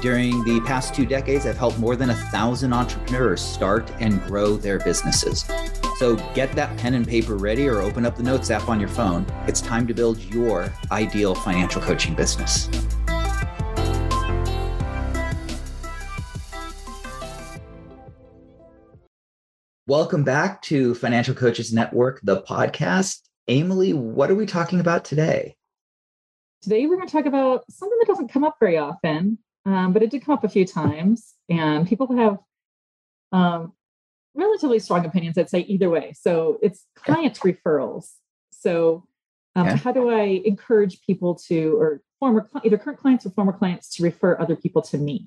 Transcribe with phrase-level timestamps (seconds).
[0.00, 4.56] during the past two decades, I've helped more than a thousand entrepreneurs start and grow
[4.56, 5.44] their businesses.
[5.98, 8.90] So get that pen and paper ready or open up the Notes app on your
[8.90, 9.24] phone.
[9.46, 12.68] It's time to build your ideal financial coaching business.
[19.86, 23.20] Welcome back to Financial Coaches Network, the podcast.
[23.48, 25.56] Amelie, what are we talking about today?
[26.60, 30.02] Today, we're going to talk about something that doesn't come up very often, um, but
[30.02, 32.38] it did come up a few times, and people have
[33.32, 33.72] um,
[34.34, 35.36] relatively strong opinions.
[35.36, 36.12] I'd say either way.
[36.14, 37.52] So it's client okay.
[37.52, 38.12] referrals.
[38.50, 39.06] So
[39.56, 39.76] um, okay.
[39.76, 44.04] how do I encourage people to, or former either current clients or former clients to
[44.04, 45.26] refer other people to me?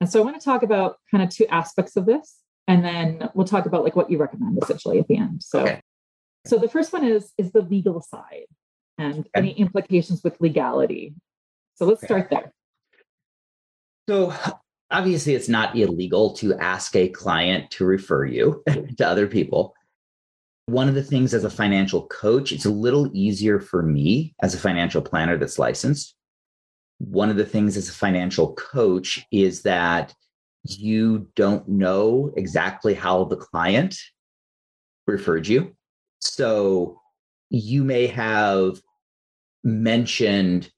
[0.00, 2.36] And so I want to talk about kind of two aspects of this,
[2.68, 5.42] and then we'll talk about like what you recommend essentially at the end.
[5.42, 5.80] So, okay.
[6.46, 8.46] so the first one is is the legal side
[8.98, 11.14] and any implications with legality.
[11.74, 12.52] So let's start there.
[14.08, 14.34] So
[14.90, 18.64] obviously, it's not illegal to ask a client to refer you
[18.96, 19.74] to other people.
[20.64, 24.54] One of the things as a financial coach, it's a little easier for me as
[24.54, 26.14] a financial planner that's licensed.
[26.96, 30.14] One of the things as a financial coach is that
[30.64, 33.94] you don't know exactly how the client
[35.06, 35.76] referred you.
[36.20, 36.98] So
[37.50, 38.80] you may have
[39.62, 40.70] mentioned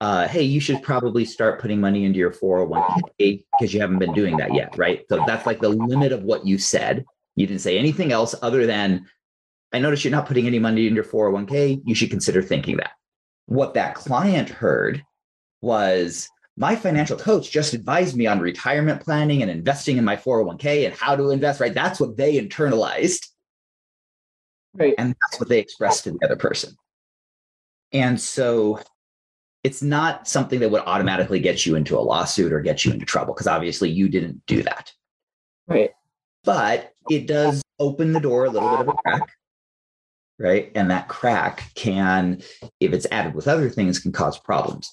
[0.00, 4.12] uh, hey, you should probably start putting money into your 401k because you haven't been
[4.12, 5.04] doing that yet, right?
[5.08, 7.04] So that's like the limit of what you said.
[7.34, 9.06] You didn't say anything else other than,
[9.72, 11.82] I notice you're not putting any money into your 401k.
[11.84, 12.92] You should consider thinking that.
[13.46, 15.02] What that client heard
[15.60, 20.86] was, my financial coach just advised me on retirement planning and investing in my 401k
[20.86, 21.74] and how to invest, right?
[21.74, 23.28] That's what they internalized.
[24.74, 24.94] Right.
[24.98, 26.76] And that's what they expressed to the other person.
[27.92, 28.80] And so
[29.64, 33.04] it's not something that would automatically get you into a lawsuit or get you into
[33.04, 34.92] trouble because obviously you didn't do that.
[35.66, 35.90] Right.
[36.44, 39.30] But it does open the door a little bit of a crack.
[40.38, 40.70] Right.
[40.74, 42.40] And that crack can,
[42.78, 44.88] if it's added with other things, can cause problems.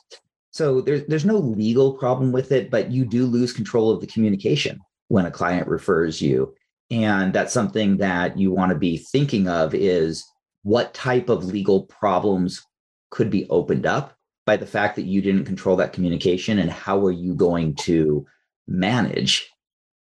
[0.50, 4.08] So there's there's no legal problem with it, but you do lose control of the
[4.08, 6.56] communication when a client refers you.
[6.90, 10.26] And that's something that you want to be thinking of is
[10.64, 12.64] what type of legal problems
[13.12, 14.15] could be opened up
[14.46, 18.26] by the fact that you didn't control that communication and how are you going to
[18.68, 19.50] manage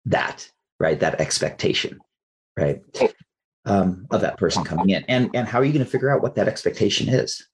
[0.05, 0.49] that
[0.79, 0.99] right?
[1.01, 2.01] That expectation
[2.59, 2.83] right?
[3.65, 5.05] Um, of that person coming in.
[5.07, 7.47] And and how are you going to figure out what that expectation is?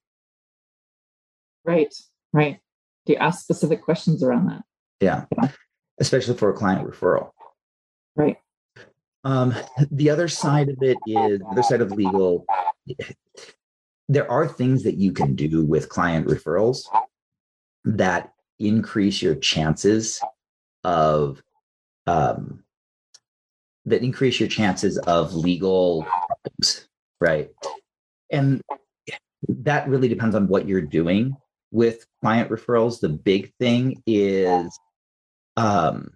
[1.64, 1.94] Right
[2.32, 2.58] right.
[3.06, 4.62] Do you ask specific questions around that.
[5.00, 5.24] Yeah
[6.00, 7.30] especially for a client referral.
[8.16, 8.36] Right.
[9.24, 9.54] Um,
[9.90, 12.46] the other side of it is the other side of legal
[14.08, 16.82] there are things that you can do with client referrals
[17.84, 20.20] that increase your chances
[20.84, 21.42] of
[22.06, 22.64] um,
[23.84, 26.88] that increase your chances of legal problems,
[27.20, 27.50] right?
[28.30, 28.62] And
[29.48, 31.36] that really depends on what you're doing
[31.70, 33.00] with client referrals.
[33.00, 34.78] The big thing is
[35.56, 36.10] um,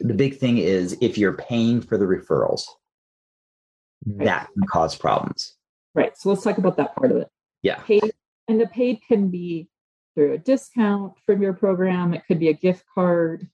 [0.00, 2.62] the big thing is if you're paying for the referrals,
[4.06, 5.56] that can cause problems.
[5.94, 6.16] Right.
[6.16, 7.28] So let's talk about that part of it.
[7.62, 7.76] Yeah.
[7.76, 8.12] Paid,
[8.48, 9.68] and the paid can be
[10.14, 12.14] through a discount from your program.
[12.14, 13.48] It could be a gift card,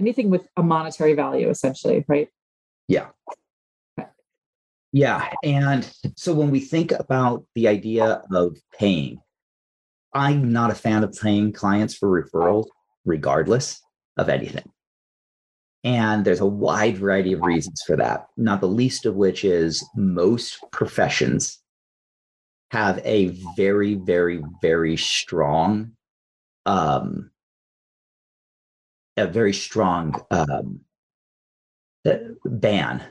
[0.00, 2.28] anything with a monetary value, essentially, right?
[2.88, 3.08] Yeah.
[4.92, 5.30] Yeah.
[5.44, 9.20] And so when we think about the idea of paying,
[10.12, 12.66] I'm not a fan of paying clients for referrals,
[13.04, 13.80] regardless
[14.16, 14.68] of anything.
[15.84, 19.88] And there's a wide variety of reasons for that, not the least of which is
[19.94, 21.59] most professions
[22.70, 25.92] have a very, very, very strong,
[26.66, 27.30] um,
[29.16, 30.80] a very strong um,
[32.06, 32.14] uh,
[32.44, 33.02] ban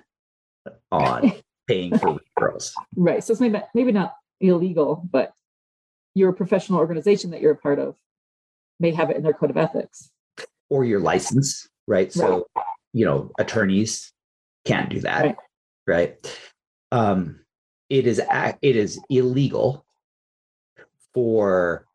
[0.91, 1.33] on
[1.67, 2.71] paying for referrals.
[2.95, 3.23] Right.
[3.23, 5.33] So it's maybe, maybe not illegal, but
[6.15, 7.95] your professional organization that you're a part of
[8.79, 10.09] may have it in their code of ethics.
[10.69, 12.13] Or your license right?
[12.13, 12.65] So, right.
[12.94, 14.13] you know, attorneys
[14.63, 15.35] can't do that, right?
[15.88, 16.39] right?
[16.94, 17.39] Um,
[17.89, 18.21] it is
[18.62, 19.86] it is illegal
[21.13, 21.86] for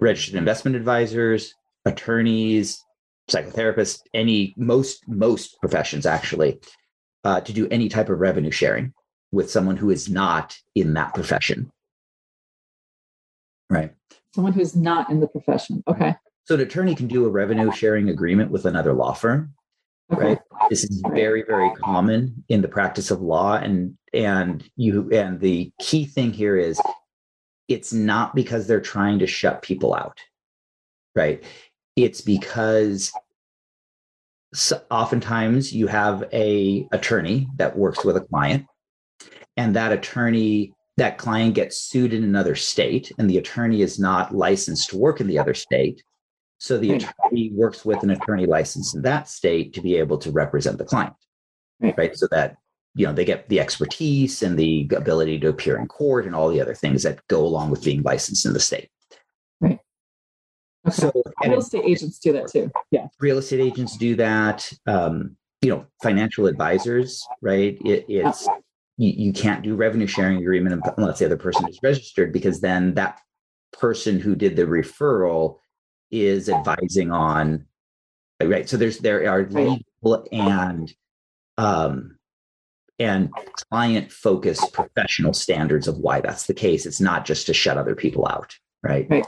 [0.00, 2.84] registered investment advisors, attorneys,
[3.30, 6.60] psychotherapists, any most most professions actually,
[7.24, 8.92] uh, to do any type of revenue sharing
[9.32, 11.72] with someone who is not in that profession.
[13.70, 13.94] Right.
[14.34, 15.82] Someone who's not in the profession.
[15.88, 16.14] Okay.
[16.44, 19.54] So an attorney can do a revenue sharing agreement with another law firm.
[20.12, 20.38] Right.
[20.68, 23.54] This is very, very common in the practice of law.
[23.56, 26.80] And and you and the key thing here is
[27.68, 30.18] it's not because they're trying to shut people out.
[31.14, 31.42] Right.
[31.96, 33.12] It's because
[34.54, 38.66] so oftentimes you have a attorney that works with a client
[39.56, 44.34] and that attorney that client gets sued in another state and the attorney is not
[44.34, 46.02] licensed to work in the other state
[46.62, 47.02] so the Right.
[47.02, 50.84] attorney works with an attorney licensed in that state to be able to represent the
[50.84, 51.12] client
[51.80, 51.94] Right.
[51.98, 52.56] right so that
[52.94, 56.48] you know they get the expertise and the ability to appear in court and all
[56.50, 58.88] the other things that go along with being licensed in the state
[59.64, 59.80] Okay.
[60.90, 61.10] so
[61.44, 62.70] Real estate agents do that too.
[62.92, 63.08] Yeah.
[63.18, 68.46] real estate agents do that um, you know financial advisors right it, it's
[68.98, 72.94] you, you can't do revenue sharing agreement unless the other person is registered because then
[72.94, 73.18] that
[73.72, 75.58] person who did the referral
[76.12, 77.66] is advising on
[78.42, 78.68] right?
[78.68, 80.92] So there's there are legal and
[81.58, 82.16] um
[82.98, 83.30] and
[83.70, 86.86] client focused professional standards of why that's the case.
[86.86, 89.06] It's not just to shut other people out right?
[89.08, 89.26] Right.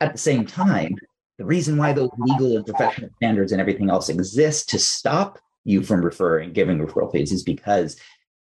[0.00, 0.96] at the same time
[1.38, 5.82] the reason why those legal and professional standards and everything else exist to stop you
[5.82, 8.00] from referring giving referral fees is because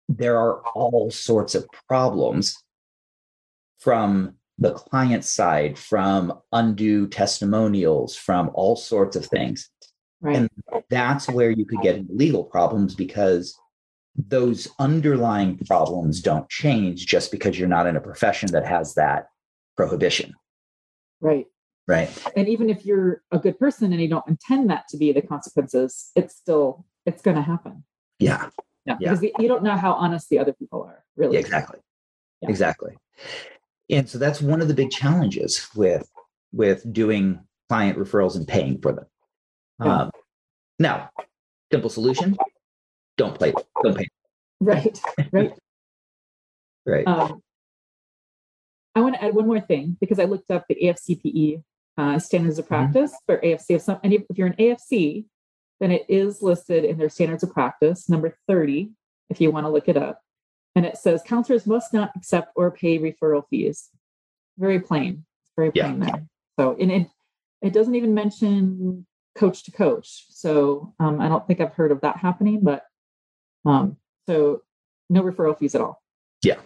[0.09, 2.61] there are all sorts of problems
[3.79, 9.69] from the client side from undue testimonials from all sorts of things
[10.23, 10.35] Right.
[10.37, 10.49] And-
[10.89, 13.57] that's where you could get into legal problems because
[14.15, 19.29] those underlying problems don't change just because you're not in a profession that has that
[19.75, 20.33] prohibition
[21.21, 21.47] right.
[21.87, 25.11] right And even if you're a good person and you don't intend that to be
[25.11, 27.83] the consequences, it's still it's going to happen.
[28.19, 28.49] yeah
[28.85, 28.97] Yeah.
[28.99, 29.13] Yeah.
[29.13, 31.03] Because you don't know how honest the other people are.
[31.15, 31.37] Really.
[31.37, 31.79] Exactly.
[32.41, 32.49] Yeah.
[32.49, 32.93] Exactly.
[33.91, 36.09] And so that's one of the big challenges with
[36.53, 37.39] with doing
[37.69, 39.05] client referrals and paying for them.
[39.83, 40.01] Yeah.
[40.01, 40.11] Um,
[40.79, 41.09] now,
[41.71, 42.37] simple solution:
[43.17, 43.53] don't play,
[43.83, 44.07] don't pay.
[44.59, 44.99] Right.
[45.31, 45.51] Right.
[46.83, 47.07] Right.
[47.07, 47.43] Um,
[48.95, 51.63] I want to add one more thing because I looked up the AFCPE
[51.97, 53.75] uh, standards of practice for AFC.
[53.75, 55.25] If, some, and if you're an AFC,
[55.79, 58.91] then it is listed in their standards of practice, number 30,
[59.29, 60.21] if you want to look it up.
[60.75, 63.89] And it says counselors must not accept or pay referral fees.
[64.57, 65.25] Very plain.
[65.43, 65.87] It's very Yeah.
[65.87, 66.25] plain there.
[66.59, 67.07] So, and it,
[67.61, 70.25] it doesn't even mention coach to coach.
[70.29, 72.83] So um, I don't think I've heard of that happening, but
[73.65, 73.97] um,
[74.27, 74.61] so
[75.09, 76.01] no referral fees at all.
[76.43, 76.59] Yeah.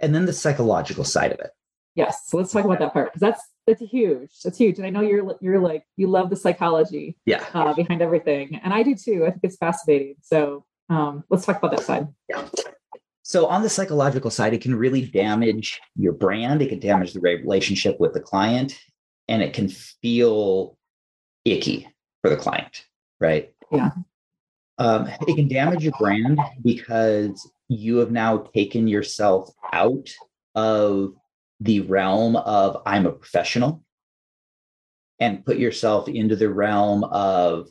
[0.00, 1.50] And then the psychological side of it.
[1.94, 2.22] Yes.
[2.28, 4.30] So let's talk about that part because that's that's huge.
[4.44, 4.78] That's huge.
[4.78, 7.44] And I know you're you're like you love the psychology Yeah.
[7.52, 9.24] uh, behind everything, and I do too.
[9.26, 10.14] I think it's fascinating.
[10.22, 12.06] So um, let's talk about that side.
[13.28, 16.62] So on the psychological side, it can really damage your brand.
[16.62, 18.80] It can damage the relationship with the client,
[19.28, 20.78] and it can feel
[21.44, 21.86] icky
[22.22, 22.86] for the client,
[23.20, 23.52] right?
[23.70, 23.90] Yeah.
[24.78, 30.08] Um, it can damage your brand because you have now taken yourself out
[30.54, 31.12] of
[31.60, 33.84] the realm of I'm a professional
[35.20, 37.68] and put yourself into the realm of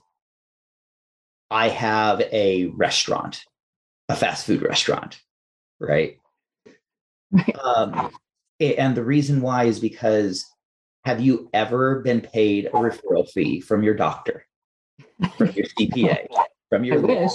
[1.50, 3.42] I have a restaurant,
[4.08, 5.20] a fast food restaurant,
[5.80, 6.18] right?
[7.32, 7.56] Right.
[7.64, 8.12] Um,
[8.60, 10.46] and the reason why is because
[11.06, 14.46] have you ever been paid a referral fee from your doctor,
[15.38, 16.28] from your CPA,
[16.70, 17.30] from your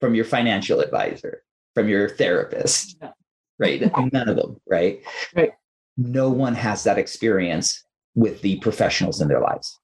[0.00, 1.42] from your financial advisor,
[1.74, 3.12] from your therapist, No.
[3.58, 3.80] right?
[4.12, 5.00] None of them, right?
[5.34, 5.50] Right.
[5.96, 7.82] No one has that experience
[8.14, 9.78] with the professionals in their lives.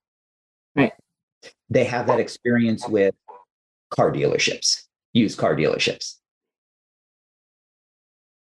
[0.77, 0.93] Right.
[1.71, 3.15] They have that experience with
[3.91, 4.83] car dealerships,
[5.13, 6.17] used car dealerships.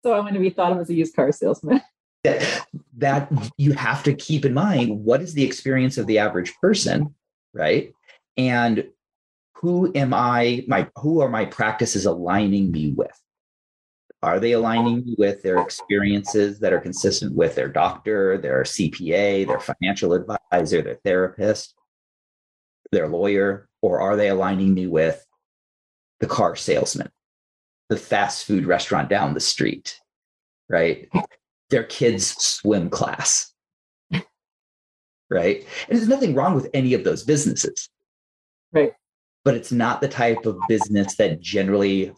[0.08, 1.82] So I want to be thought of as a used car salesman.
[2.24, 6.52] That, that you have to keep in mind what is the experience of the average
[6.60, 7.14] person,
[7.54, 7.92] right?
[8.36, 8.88] And
[9.54, 13.16] who am I, my who are my practices aligning me with?
[14.20, 19.46] Are they aligning me with their experiences that are consistent with their doctor, their CPA,
[19.46, 21.76] their financial advisor, their therapist,
[22.90, 25.24] their lawyer, or are they aligning me with
[26.18, 27.10] the car salesman,
[27.88, 29.98] the fast food restaurant down the street,
[30.68, 31.08] right?
[31.70, 33.52] Their kids' swim class,
[35.30, 35.66] right?
[35.88, 37.88] And there's nothing wrong with any of those businesses,
[38.72, 38.92] Right.
[39.44, 42.12] but it's not the type of business that generally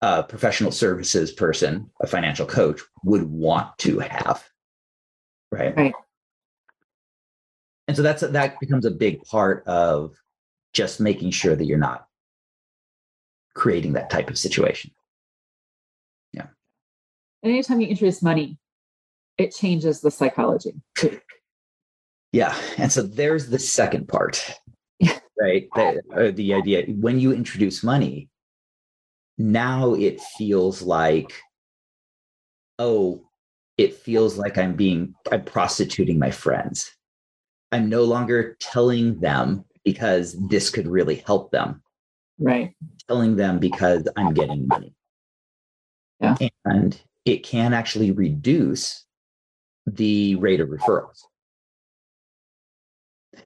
[0.00, 4.48] a professional services person, a financial coach, would want to have.
[5.50, 5.76] Right.
[5.76, 5.94] Right.
[7.86, 10.14] and so that's that becomes a big part of
[10.74, 12.07] just making sure that you're not
[13.58, 14.90] creating that type of situation.
[16.32, 16.46] Yeah.
[17.42, 18.58] Anytime you introduce money
[19.38, 20.72] it changes the psychology.
[22.32, 24.52] Yeah and so there's the second part
[25.40, 25.68] right?
[25.74, 28.28] The, uh, the idea when you introduce money
[29.38, 31.32] now it feels like
[32.80, 33.24] oh
[33.78, 36.90] it feels like i'm being i'm prostituting my friends.
[37.70, 41.82] I'm no longer telling them because this could really help them
[42.38, 42.74] right.
[43.06, 44.94] Telling them because i'm getting money.
[46.20, 46.36] Yeah.
[46.64, 49.04] And it can actually reduce
[49.86, 51.22] the rate of referrals.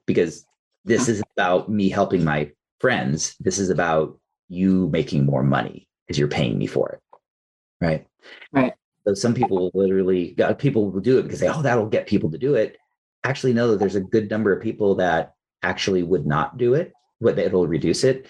[0.05, 0.45] Because
[0.85, 3.35] this is about me helping my friends.
[3.39, 4.19] This is about
[4.49, 6.99] you making more money because you're paying me for it.
[7.79, 8.07] Right?
[8.51, 8.73] Right.
[9.05, 12.07] So some people will literally uh, people will do it because they oh that'll get
[12.07, 12.77] people to do it.
[13.23, 16.93] Actually know that there's a good number of people that actually would not do it
[17.23, 18.27] but it'll reduce it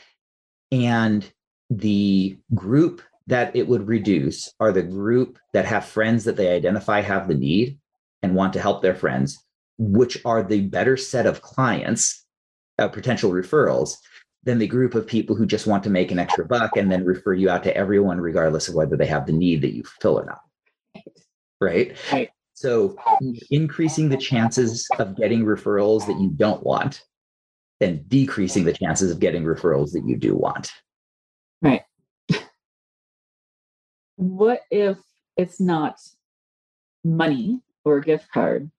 [0.73, 1.31] and
[1.69, 6.99] the group that it would reduce are the group that have friends that they identify
[6.99, 7.79] have the need
[8.23, 9.37] and want to help their friends
[9.77, 12.25] which are the better set of clients
[12.79, 13.97] uh, potential referrals
[14.43, 17.05] than the group of people who just want to make an extra buck and then
[17.05, 20.19] refer you out to everyone regardless of whether they have the need that you fulfill
[20.19, 20.41] or not.
[21.61, 21.95] Right?
[22.11, 22.29] Right.
[22.55, 22.97] So
[23.51, 27.03] increasing the chances of getting referrals that you don't want
[27.83, 30.71] and decreasing the chances of getting referrals that you do want.
[31.61, 31.83] Right.
[34.15, 34.97] What if
[35.37, 35.99] it's not
[37.03, 38.71] money or a gift card?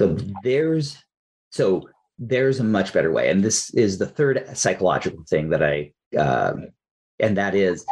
[0.00, 1.02] So there's
[1.50, 1.88] so
[2.18, 6.68] there's a much better way and this is the third psychological thing that i um,
[7.18, 7.84] and that is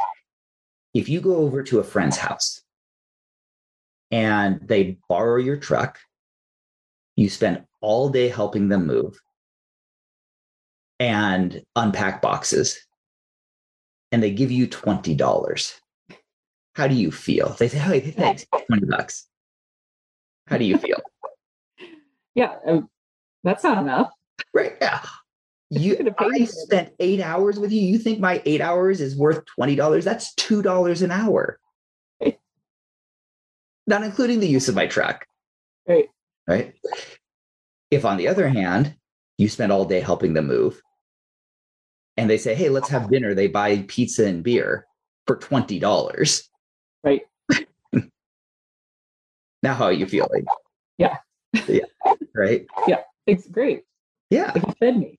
[0.94, 2.62] if you go over to a friend's house
[4.10, 5.98] and they borrow your truck
[7.16, 9.18] you spend all day helping them move
[11.00, 12.78] and unpack boxes
[14.12, 15.74] and they give you $20
[16.76, 19.26] how do you feel they say hey thanks 20 bucks
[20.46, 21.00] how do you feel
[22.36, 22.88] yeah um,
[23.42, 24.12] that's not enough
[24.52, 24.76] Right.
[24.80, 25.00] Yeah.
[25.72, 27.80] You I spent eight hours with you.
[27.80, 30.04] You think my eight hours is worth twenty dollars?
[30.04, 31.60] That's two dollars an hour.
[32.20, 32.40] Right.
[33.86, 35.26] Not including the use of my truck.
[35.86, 36.08] Right.
[36.48, 36.74] Right.
[37.92, 38.96] If on the other hand,
[39.38, 40.82] you spend all day helping them move
[42.16, 43.34] and they say, hey, let's have dinner.
[43.34, 44.86] They buy pizza and beer
[45.26, 46.48] for twenty dollars.
[47.04, 47.22] Right.
[49.62, 50.44] now how are you feeling?
[50.98, 51.18] Yeah.
[51.68, 51.84] yeah.
[52.34, 52.66] Right.
[52.86, 53.02] Yeah.
[53.26, 53.84] It's great.
[54.30, 54.52] Yeah.
[54.52, 55.18] He fed me.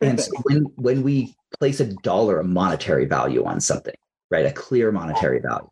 [0.00, 3.94] And so when when we place a dollar, a monetary value on something,
[4.30, 4.46] right?
[4.46, 5.70] A clear monetary value,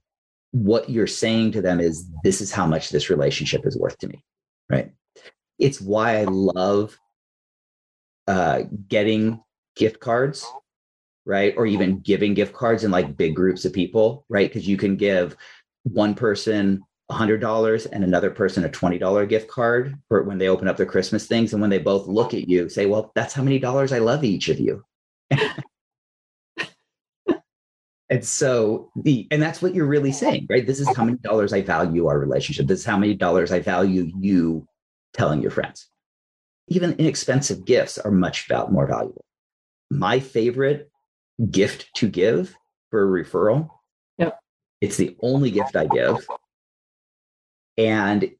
[0.52, 4.08] what you're saying to them is this is how much this relationship is worth to
[4.08, 4.24] me.
[4.70, 4.92] Right.
[5.58, 6.98] It's why I love
[8.28, 9.42] uh getting
[9.76, 10.46] gift cards,
[11.24, 11.54] right?
[11.56, 14.48] Or even giving gift cards in like big groups of people, right?
[14.48, 15.36] Because you can give
[15.84, 20.76] one person $100 and another person a $20 gift card for when they open up
[20.76, 21.52] their Christmas things.
[21.52, 24.24] And when they both look at you, say, Well, that's how many dollars I love
[24.24, 24.84] each of you.
[28.08, 30.66] and so the and that's what you're really saying, right?
[30.66, 32.66] This is how many dollars I value our relationship.
[32.66, 34.66] This is how many dollars I value you
[35.12, 35.88] telling your friends.
[36.68, 39.24] Even inexpensive gifts are much more valuable.
[39.98, 40.90] My favorite
[41.50, 42.54] gift to give
[42.90, 43.68] for a referral.
[44.18, 44.38] Yep.
[44.80, 46.26] It's the only gift I give
[47.78, 48.30] and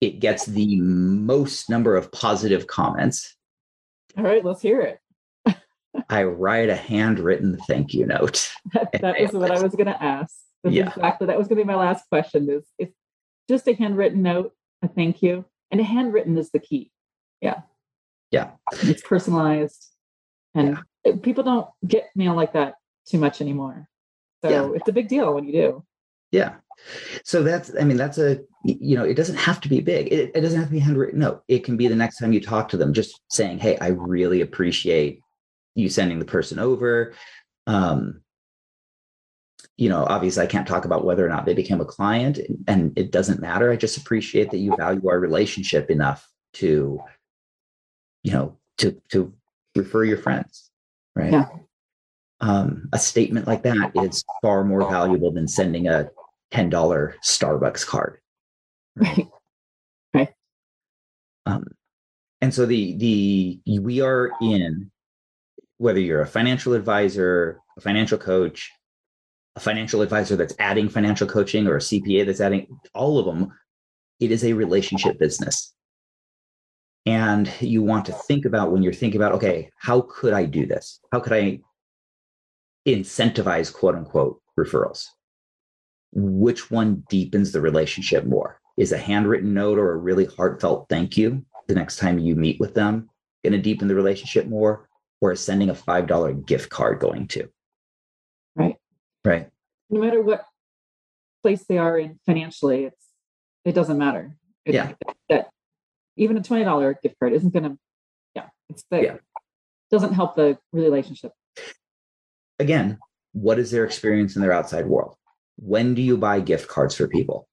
[0.00, 3.34] it gets the most number of positive comments.
[4.16, 5.00] All right, let's hear it.
[6.08, 8.52] I write a handwritten thank you note.
[8.72, 10.34] that, that was what I was going to ask.
[10.62, 10.88] That's Yeah.
[10.88, 11.26] exactly.
[11.28, 12.50] That was going to be my last question.
[12.50, 12.94] Is it's
[13.48, 16.90] just a handwritten note, a thank you, and a handwritten is the key.
[17.40, 17.62] Yeah.
[18.30, 18.52] Yeah.
[18.82, 19.86] It's personalized,
[20.54, 22.74] and it- people don't get mail like that
[23.06, 23.88] too much anymore.
[24.42, 24.76] So Yeah.
[24.76, 25.84] it's a big deal when you do.
[26.30, 26.54] Yeah.
[27.24, 30.12] So that's, I mean, that's a, you know, it doesn't have to be big.
[30.12, 31.42] It, it doesn't have to be handwritten note.
[31.48, 34.40] It can be the next time you talk to them, just saying, Hey, I really
[34.40, 35.20] appreciate
[35.74, 37.14] you sending the person over.
[37.66, 38.22] Um,
[39.76, 42.96] you know, obviously I can't talk about whether or not they became a client and
[42.96, 43.70] it doesn't matter.
[43.70, 47.00] I just appreciate that you value our relationship enough to,
[48.22, 49.32] you know, to, to
[49.74, 50.70] refer your friends.
[51.14, 51.32] Right.
[51.32, 51.48] Yeah.
[52.40, 56.10] Um, a statement like that is far more valuable than sending a
[56.52, 56.70] $10
[57.24, 58.18] Starbucks card.
[58.96, 59.28] Right.
[60.12, 60.28] Right.
[61.46, 61.64] Um,
[62.40, 62.94] and so the
[63.64, 64.90] the we are in
[65.78, 68.70] whether you're a financial advisor, a financial coach,
[69.56, 73.52] a financial advisor that's adding financial coaching, or a CPA that's adding all of them.
[74.20, 75.74] It is a relationship business.
[77.06, 80.66] And you want to think about when you're thinking about okay how could i do
[80.66, 81.00] this?
[81.12, 81.60] How could i
[82.86, 85.06] incentivize quote unquote referrals?
[86.12, 88.60] Which one deepens the relationship more?
[88.76, 92.58] Is a handwritten note or a really heartfelt thank you the next time you meet
[92.60, 93.08] with them
[93.44, 94.88] going to deepen the relationship more
[95.20, 97.48] or is sending a $5 gift card going to?
[98.56, 98.76] Right.
[99.24, 99.50] Right.
[99.90, 100.44] No matter what
[101.42, 103.06] place they are in financially it's
[103.64, 104.36] it doesn't matter.
[104.66, 104.92] Yeah.
[105.28, 105.48] that
[106.16, 107.78] even a $20 gift card isn't going to
[108.34, 109.16] yeah it's the Yeah.
[109.90, 111.32] doesn't help the relationship
[112.58, 112.98] again,
[113.32, 115.16] what is their experience in their outside world?
[115.56, 117.48] When do you buy gift cards for people?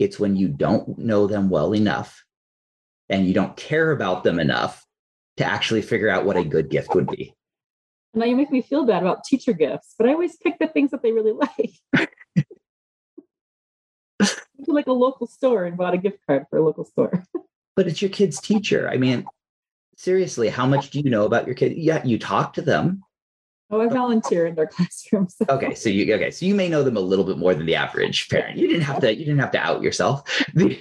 [0.00, 2.24] It's when you don't know them well enough
[3.08, 4.84] and you don't care about them enough
[5.36, 7.34] to actually figure out what a good gift would be.
[8.14, 10.90] now you make me feel bad about teacher gifts but i always pick the things
[10.90, 11.72] that they really like
[14.64, 17.22] to like a local store and bought a gift card for a local store
[17.76, 18.88] But it's your kid's teacher.
[18.88, 19.24] I mean,
[19.96, 21.76] seriously, how much do you know about your kid?
[21.76, 23.02] Yeah, you talk to them.
[23.70, 26.82] oh i volunteer in their classrooms so- Okay, so you okay, so you may know
[26.82, 28.58] them a little bit more than the average parent.
[28.58, 30.22] You didn't have to you didn't have to out yourself.
[30.54, 30.72] but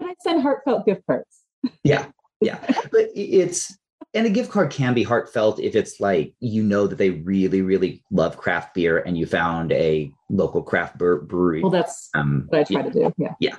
[0.00, 1.40] i send heartfelt gift cards
[1.82, 2.06] Yeah,
[2.40, 2.58] yeah.
[2.92, 3.76] but it's
[4.12, 7.62] and a gift card can be heartfelt if it's like you know that they really
[7.62, 12.44] really love craft beer and you found a local craft bre- brewery well that's um
[12.48, 13.56] what i try to do yeah yeah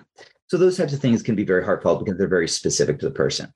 [0.55, 3.13] so those types of things can be very heartfelt because they're very specific to the
[3.13, 3.51] person.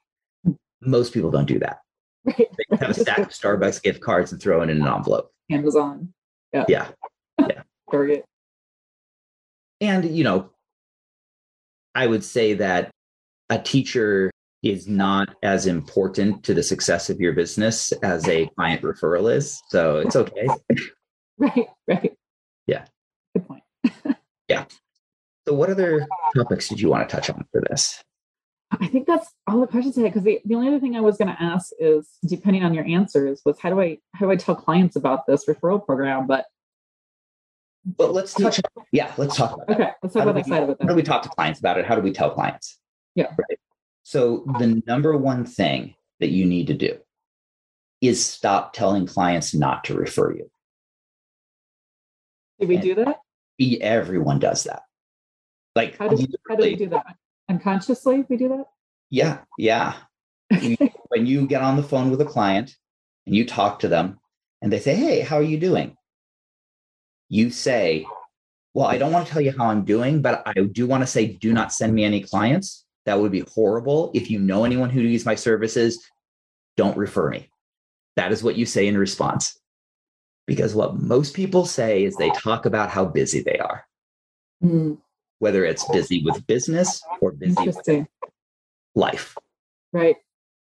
[0.81, 1.79] Most people don't do that.
[2.25, 2.49] Right.
[2.69, 5.31] They have a stack of starbucks gift cards and throw it in an envelope.
[5.49, 6.13] Amazon.
[6.51, 6.65] Yeah.
[6.67, 6.87] Yeah.
[7.39, 7.61] yeah.
[7.91, 8.25] target.
[9.79, 10.49] And you know
[11.95, 12.91] i would say that
[13.49, 14.29] a teacher
[14.61, 19.61] is not as important to the success of your business as a client referral is.
[19.69, 20.47] So it's okay.
[21.37, 22.17] Right right.
[22.67, 22.83] Yeah.
[23.33, 23.63] good point
[25.49, 28.03] So, what other topics did you want to touch on for this?
[28.69, 30.99] I think that's all the questions I had because the, the only other thing I
[30.99, 34.31] was going to ask is depending on your answers was how do I how do
[34.31, 36.27] I tell clients about this referral program?
[36.27, 36.45] But
[37.83, 38.61] But let's touch.
[38.91, 39.81] Yeah, let's talk about that.
[39.81, 41.59] okay, let's talk How about that side of it How do we talk to clients
[41.59, 41.85] about it?
[41.87, 42.77] How do we tell clients?
[43.15, 43.29] Yeah.
[43.29, 43.59] Right.
[44.03, 46.95] So, the number one thing that you need to do
[48.01, 50.51] is stop telling clients not to refer you.
[52.59, 53.21] Did we do that?
[53.81, 54.83] Everyone does that.
[55.75, 57.15] Like, How did how do we do that?
[57.49, 58.65] Unconsciously, we do that.
[59.09, 59.95] yeah, yeah.
[61.09, 62.75] When you get on the phone with a client
[63.25, 64.19] and you talk to them
[64.61, 65.95] and they say, Hey, how are you doing?
[67.29, 68.05] You say,
[68.73, 71.07] Well, I don't want to tell you how I'm doing, but I do want to
[71.07, 72.85] say, do not send me any clients.
[73.05, 74.11] That would be horrible.
[74.13, 76.03] If you know anyone who needs my services,
[76.77, 77.49] don't refer me.
[78.15, 79.57] That is what you say in response.
[80.45, 83.85] Because what most people say is they talk about how busy they are,
[84.61, 84.95] Hmm,
[85.39, 88.07] whether it's busy with business or busy with
[88.95, 89.35] life.
[89.91, 90.17] Right.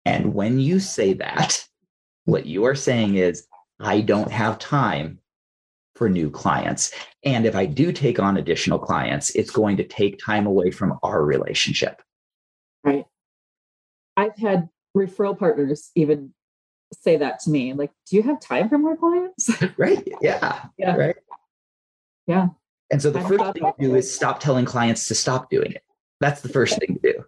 [0.05, 1.65] And when you say that,
[2.25, 3.47] what you are saying is,
[3.79, 5.19] I don't have time
[5.95, 6.91] for new clients.
[7.23, 10.97] And if I do take on additional clients, it's going to take time away from
[11.03, 12.01] our relationship.
[12.83, 13.05] Right.
[14.17, 16.33] I've had referral partners even
[17.01, 17.73] say that to me.
[17.73, 19.49] Like, do you have time for more clients?
[19.77, 20.07] Right.
[20.21, 20.65] Yeah.
[20.77, 20.95] Yeah.
[20.95, 21.15] Right.
[22.27, 22.47] Yeah.
[22.93, 25.71] And so the I first thing to do is stop telling clients to stop doing
[25.71, 25.81] it.
[26.19, 27.25] That's the first thing to do.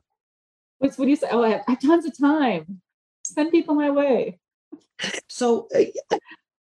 [0.78, 1.28] What's what do you say?
[1.32, 2.82] Oh, I have, I have tons of time.
[3.24, 4.38] Send people my way.
[5.28, 6.18] So, uh,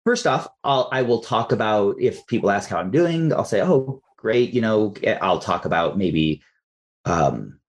[0.06, 3.62] first off, I'll, I will talk about if people ask how I'm doing, I'll say,
[3.64, 4.54] oh, great.
[4.54, 6.44] You know, eh, I'll talk about maybe
[7.06, 7.60] um,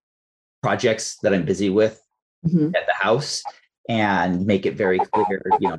[0.62, 1.98] projects that I'm busy with
[2.44, 2.76] Mhm.
[2.76, 3.42] at the house
[3.88, 5.78] and make it very clear, you know,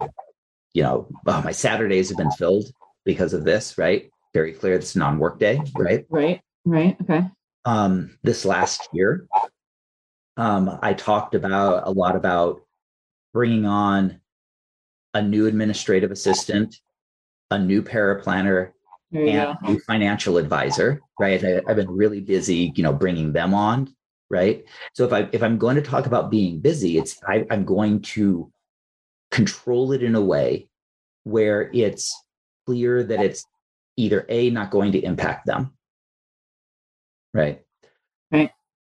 [0.74, 2.72] you know, oh, my Saturdays have been filled
[3.06, 4.10] because of this, right?
[4.34, 4.76] Very clear.
[4.76, 6.06] It's non-work day, right?
[6.10, 6.41] Right.
[6.65, 6.98] Right.
[7.02, 7.26] Okay.
[7.65, 9.28] um, this last year.
[10.38, 12.62] Um, I talked about a lot about
[13.34, 14.19] bringing on
[15.13, 16.76] a new administrative assistant,
[17.52, 18.72] a new paraplanner,
[19.12, 19.67] and go.
[19.67, 21.00] new financial advisor.
[21.19, 23.93] Right, I, I've been really busy, you know, bringing them on.
[24.30, 27.65] Right, so if I if I'm going to talk about being busy, it's I, I'm
[27.65, 28.52] going to
[29.30, 30.67] control it in a way
[31.24, 32.19] where it's
[32.65, 33.46] clear that it's
[33.97, 35.73] either a not going to impact them
[37.34, 37.62] right
[38.32, 38.51] Right.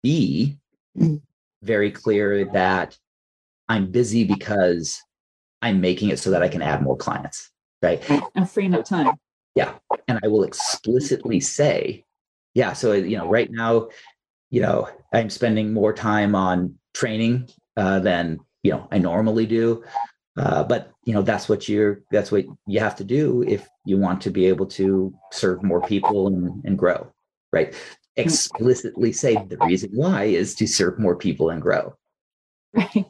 [0.03, 0.57] b
[0.97, 1.21] Mm.
[1.61, 2.97] very clear that
[3.67, 5.01] i'm busy because
[5.61, 8.23] i'm making it so that i can add more clients right Right.
[8.35, 9.11] I'm freeing up time.
[9.55, 9.73] Yeah.
[10.07, 12.05] And i will explicitly say
[12.53, 13.89] yeah so you know right now
[14.51, 19.83] you know i'm spending more time on training uh, than you know i normally do
[20.37, 23.97] uh, but you know that's what you're that's what you have to do if you
[23.97, 27.11] want to be able to serve more people and, and grow
[27.53, 27.73] right
[28.17, 31.93] explicitly say the reason why is to serve more people and grow
[32.75, 33.05] Right.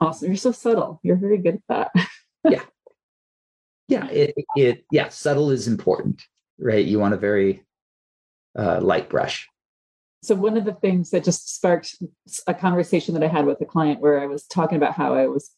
[0.00, 0.28] Awesome.
[0.28, 1.00] You're so subtle.
[1.02, 1.62] You're very good at
[1.94, 2.08] that.
[2.48, 2.62] yeah.
[3.88, 4.08] Yeah.
[4.08, 5.08] It, it, yeah.
[5.08, 6.22] Subtle is important,
[6.58, 6.84] right?
[6.84, 7.64] You want a very
[8.56, 9.48] uh, light brush.
[10.22, 11.96] So, one of the things that just sparked
[12.46, 15.26] a conversation that I had with a client where I was talking about how I
[15.26, 15.50] was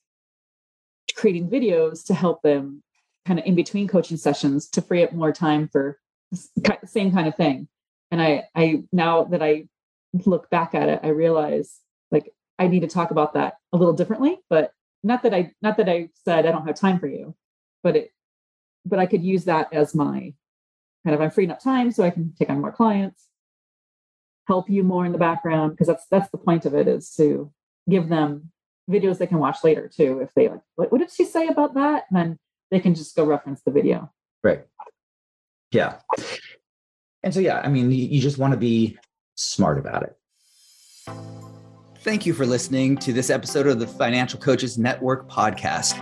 [1.21, 2.83] creating videos to help them
[3.27, 5.99] kind of in between coaching sessions to free up more time for
[6.33, 7.69] the same kind of thing.
[8.11, 9.67] And I, I now that I
[10.25, 11.79] look back at it, I realize
[12.11, 14.39] like I need to talk about that a little differently.
[14.49, 17.37] But not that I, not that I said I don't have time for you,
[17.83, 18.13] but it,
[18.87, 20.33] but I could use that as my
[21.05, 23.27] kind of I'm freeing up time so I can take on more clients,
[24.49, 27.53] help you more in the background because that's that's the point of it is to
[27.91, 28.53] give them
[28.91, 31.75] videos they can watch later too if they like what, what did she say about
[31.75, 32.05] that?
[32.11, 32.39] And then
[32.71, 34.11] they can just go reference the video.
[34.43, 34.67] Right.
[35.71, 35.99] Yeah.
[37.23, 38.99] And so yeah i mean you just want to be
[39.35, 40.17] smart about it.
[42.03, 45.99] Thank you for listening to this episode of the financial coaches network podcast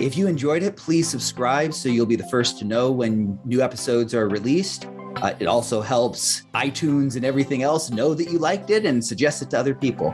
[0.00, 3.60] if you enjoyed it please subscribe so you'll be the first to know when new
[3.62, 4.86] episodes are released
[5.16, 9.42] uh, it also helps iTunes and everything else know that you liked it and suggest
[9.42, 10.12] it to other people.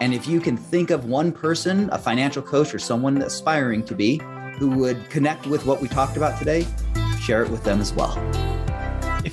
[0.00, 3.94] And if you can think of one person, a financial coach or someone aspiring to
[3.94, 4.20] be,
[4.58, 6.66] who would connect with what we talked about today,
[7.20, 8.16] share it with them as well.